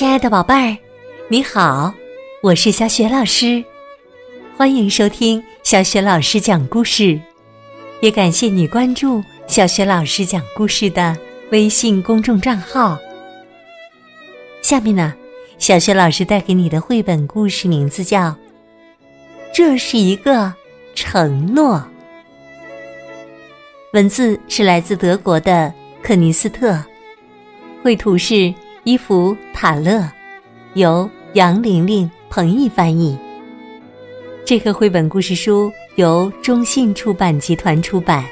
[0.00, 0.78] 亲爱的宝贝儿，
[1.28, 1.92] 你好，
[2.42, 3.62] 我是小雪老师，
[4.56, 7.20] 欢迎收听小雪老师讲故事，
[8.00, 11.14] 也感谢你关注小雪老师讲故事的
[11.50, 12.98] 微信公众账号。
[14.62, 15.12] 下面呢，
[15.58, 18.28] 小雪老师带给你的绘本故事名字叫
[19.52, 20.50] 《这是一个
[20.94, 21.76] 承诺》，
[23.92, 25.70] 文字是来自德国的
[26.02, 26.82] 克尼斯特，
[27.82, 28.50] 绘图是。
[28.84, 30.10] 伊芙·塔勒，
[30.72, 33.18] 由杨玲玲、彭毅翻译。
[34.42, 38.24] 这个绘本故事书由中信出版集团出版。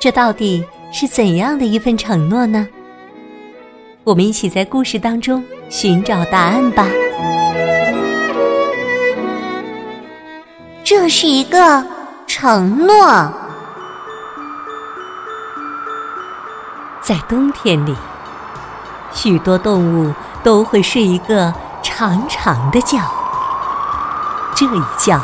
[0.00, 2.66] 这到底是怎样的一份承诺呢？
[4.02, 6.88] 我们一起在故事当中寻找答案吧。
[10.82, 11.86] 这是一个
[12.26, 13.32] 承诺，
[17.00, 17.94] 在冬天里。
[19.14, 20.12] 许多动物
[20.42, 23.00] 都会睡一个长长的觉，
[24.54, 25.18] 这一觉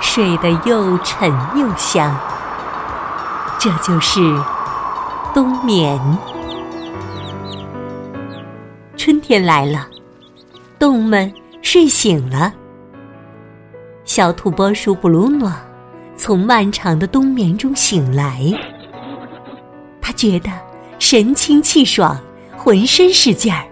[0.00, 2.16] 睡得又沉又香。
[3.58, 4.20] 这就是
[5.34, 6.00] 冬眠。
[8.96, 9.86] 春天来了，
[10.78, 12.52] 动物们睡醒了。
[14.04, 15.52] 小土拨鼠布鲁诺
[16.16, 18.40] 从漫长的冬眠中醒来，
[20.00, 20.50] 他觉得
[20.98, 22.16] 神清气爽。
[22.64, 23.62] 浑身是劲儿，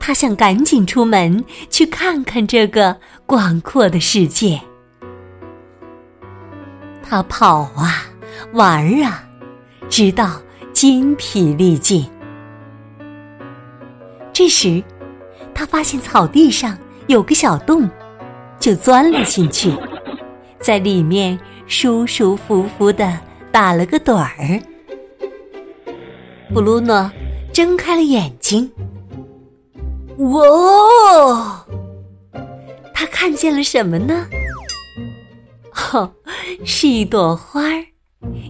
[0.00, 4.60] 他想赶紧出门去看看这个广阔的世界。
[7.04, 8.04] 他跑啊，
[8.52, 9.22] 玩啊，
[9.88, 12.04] 直到筋疲力尽。
[14.32, 14.82] 这时，
[15.54, 17.88] 他发现草地上有个小洞，
[18.58, 19.72] 就钻了进去，
[20.58, 23.16] 在里面舒舒服服的
[23.52, 24.60] 打了个盹儿。
[26.52, 27.08] 布鲁诺。
[27.54, 28.68] 睁开了眼睛，
[30.18, 31.64] 哇！
[32.92, 34.26] 他看见了什么呢？
[35.92, 36.12] 哦，
[36.64, 37.86] 是一朵花儿，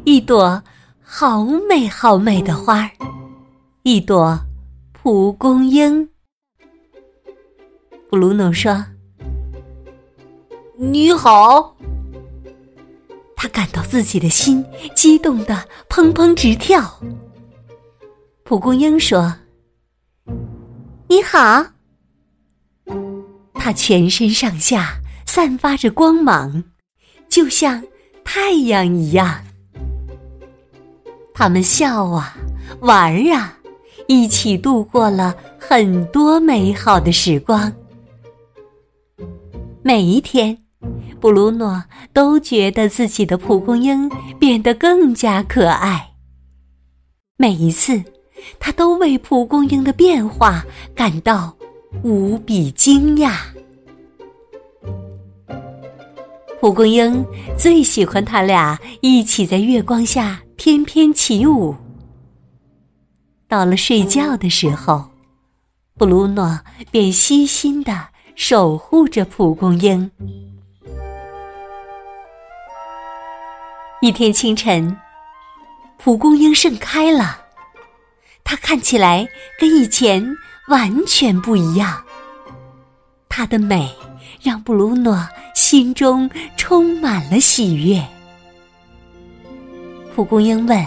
[0.07, 0.63] 一朵
[1.03, 2.91] 好美好美的花儿，
[3.83, 4.41] 一朵
[4.95, 6.09] 蒲公英。
[8.09, 8.87] 布鲁诺说
[10.81, 11.77] ：“你好。”
[13.37, 14.65] 他感到自己的心
[14.95, 16.83] 激动的砰砰直跳。
[18.45, 19.35] 蒲公英说
[21.09, 21.65] ：“你好。”
[23.55, 26.63] 它全身上下散发着光芒，
[27.27, 27.83] 就像
[28.23, 29.43] 太阳一样。
[31.33, 32.37] 他们笑啊，
[32.81, 33.59] 玩啊，
[34.09, 37.73] 一起度过了很多美好的时光。
[39.81, 40.59] 每一天，
[41.19, 41.83] 布鲁诺
[42.13, 44.07] 都觉得自己的蒲公英
[44.39, 46.11] 变得更加可爱。
[47.39, 48.05] 每一次。
[48.59, 51.55] 他都为蒲公英的变化感到
[52.03, 53.37] 无比惊讶。
[56.61, 57.25] 蒲公英
[57.59, 61.75] 最喜欢他俩一起在月光下翩翩起舞。
[63.47, 65.05] 到了睡觉的时候，
[65.99, 66.59] 布鲁诺
[66.91, 70.11] 便悉心的守护着蒲公英。
[74.01, 74.97] 一天清晨，
[75.99, 77.44] 蒲公英盛开了。
[78.45, 79.27] 它看起来
[79.59, 80.23] 跟以前
[80.69, 82.05] 完全不一样。
[83.29, 83.93] 它的美
[84.41, 88.01] 让布鲁诺心中充满了喜悦。
[90.15, 90.87] 蒲公英问：“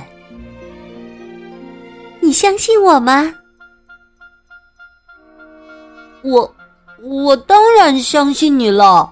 [2.21, 3.33] 你相信我吗
[6.23, 6.55] ？”“我，
[7.01, 9.11] 我当然相信你了。”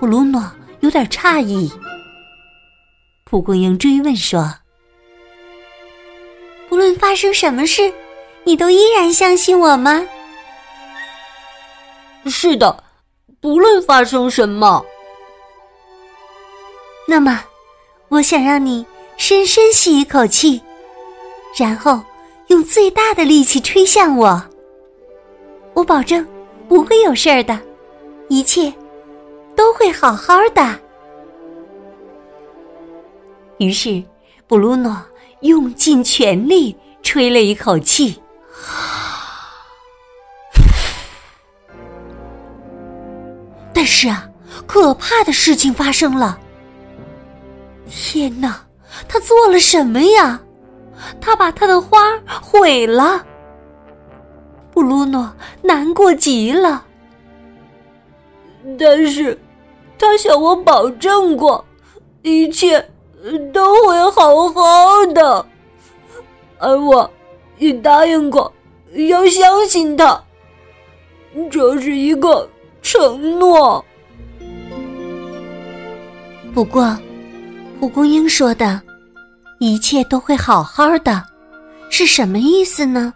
[0.00, 0.42] 布鲁诺
[0.80, 1.70] 有点诧异。
[3.24, 4.52] 蒲公英追问说。
[6.74, 7.94] 无论发生什么事，
[8.42, 10.04] 你都依然相信我吗？
[12.26, 12.82] 是的，
[13.40, 14.84] 不论发生什么。
[17.06, 17.44] 那么，
[18.08, 18.84] 我想让你
[19.16, 20.60] 深深吸一口气，
[21.56, 22.02] 然后
[22.48, 24.44] 用最大的力气吹向我。
[25.74, 26.26] 我保证
[26.68, 27.56] 不会有事儿的，
[28.28, 28.74] 一切
[29.54, 30.76] 都会好好的。
[33.58, 34.02] 于是，
[34.48, 35.00] 布鲁诺。
[35.44, 38.20] 用尽全力吹了一口气，
[43.74, 44.26] 但是啊，
[44.66, 46.38] 可怕的事情发生了！
[47.86, 48.66] 天哪，
[49.06, 50.40] 他做了什么呀？
[51.20, 53.22] 他把他的花毁了。
[54.72, 55.30] 布鲁诺
[55.60, 56.86] 难过极了，
[58.78, 59.38] 但是
[59.98, 61.62] 他向我保证过，
[62.22, 62.82] 一切。
[63.52, 65.46] 都会好好的，
[66.58, 67.10] 而我
[67.58, 68.52] 也答应过
[69.08, 70.22] 要相信他。
[71.50, 72.48] 这是一个
[72.82, 73.84] 承诺。
[76.52, 76.96] 不过，
[77.80, 78.80] 蒲公英说的
[79.58, 81.24] “一切都会好好的”
[81.90, 83.12] 是什么意思呢？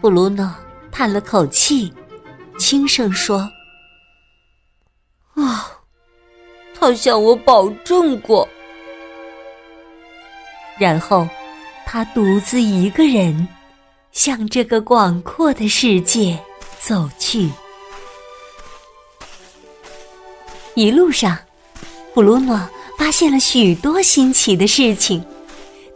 [0.00, 0.52] 布鲁诺
[0.92, 1.90] 叹了口气，
[2.58, 3.48] 轻声说
[6.78, 8.48] ：“他向我保证过。”
[10.78, 11.26] 然后，
[11.86, 13.48] 他独自一个人
[14.12, 16.38] 向这个广阔的世界
[16.78, 17.48] 走去。
[20.74, 21.38] 一路上，
[22.12, 22.60] 布鲁诺
[22.98, 25.24] 发现了许多新奇的事情，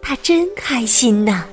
[0.01, 1.45] 他真开心呐！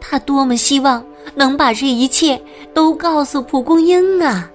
[0.00, 1.04] 他多么希望
[1.34, 2.40] 能把这一切
[2.72, 4.48] 都告诉蒲公英啊！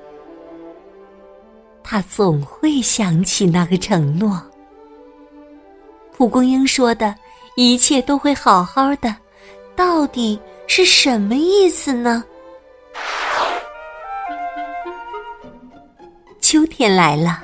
[1.92, 4.40] 他总会想起那个承诺。
[6.16, 7.16] 蒲公英说的
[7.56, 9.16] 一切都会好好的，
[9.76, 12.24] 到底是什么意思呢？
[16.40, 17.42] 秋天来了，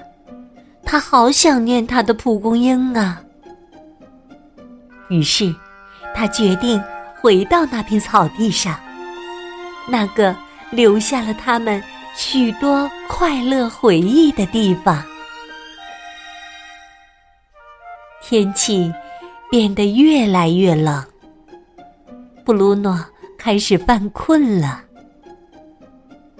[0.83, 3.19] 他好想念他的蒲公英啊。
[5.09, 5.51] 于是，
[6.13, 6.79] 他决定
[7.19, 8.79] 回到那片草地上，
[9.87, 10.35] 那个
[10.69, 11.81] 留下了他们
[12.15, 15.03] 许多快乐回忆的地方。
[18.21, 18.91] 天气
[19.51, 21.05] 变得越来越冷，
[22.43, 22.99] 布鲁诺
[23.37, 24.81] 开始犯困了。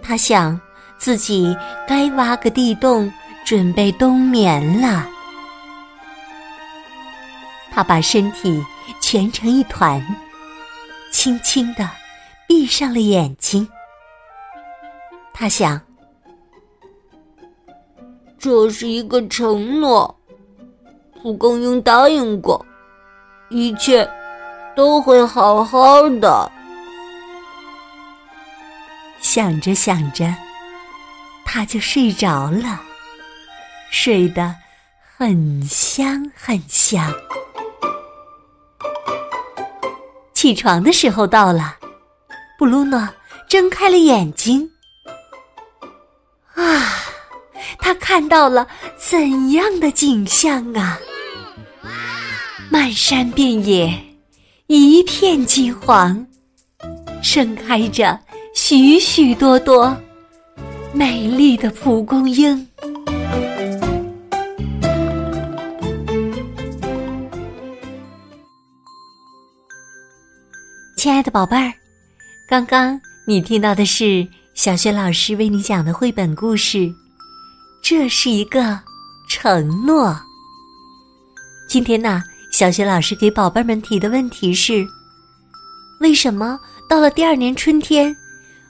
[0.02, 0.60] 他想。
[0.98, 1.56] 自己
[1.86, 3.12] 该挖个地洞，
[3.46, 5.06] 准备冬眠了。
[7.70, 8.64] 他把身体
[9.02, 10.02] 蜷成一团，
[11.12, 11.88] 轻轻的
[12.48, 13.68] 闭上了眼睛。
[15.38, 15.80] 他想，
[18.40, 20.18] 这是一个承诺，
[21.22, 22.66] 蒲公英答应过，
[23.50, 24.10] 一切
[24.78, 26.50] 都会好好的。
[29.20, 30.34] 想着想着。
[31.44, 32.82] 他就睡着了，
[33.90, 34.56] 睡得
[35.18, 37.14] 很香很香。
[40.34, 41.78] 起床的时候到了，
[42.58, 43.08] 布鲁诺
[43.48, 44.70] 睁开了眼睛。
[47.86, 48.68] 他看到了
[48.98, 50.98] 怎样的景象啊！
[52.68, 53.94] 漫山遍野，
[54.66, 56.26] 一片金黄，
[57.22, 58.20] 盛开着
[58.56, 59.96] 许许多多。
[60.94, 62.68] 美丽的蒲公英，
[70.98, 71.72] 亲爱的宝贝儿，
[72.50, 76.92] 刚刚你听到的是小学老师为你讲的绘本故事。
[77.88, 78.80] 这是一个
[79.28, 80.20] 承诺。
[81.70, 84.84] 今天呢，小学老师给宝贝们提的问题是：
[86.00, 86.60] 为什么
[86.90, 88.12] 到了第二年春天？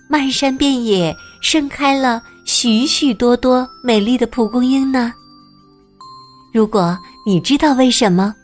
[0.09, 5.13] 漫山遍野盛开了许许多多美丽的蒲公英呢。
[6.53, 8.35] 如果你知道为什么，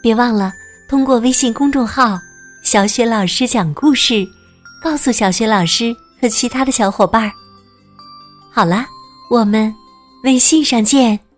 [0.00, 0.52] 别忘了
[0.88, 2.16] 通过微信公众号
[2.62, 4.24] “小雪老师讲故事”，
[4.80, 5.92] 告诉小雪老师
[6.22, 7.32] 和其他的小伙伴儿。
[8.52, 8.86] 好啦，
[9.28, 9.74] 我们
[10.22, 11.29] 微信上见。